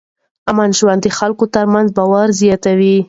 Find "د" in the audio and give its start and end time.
1.03-1.07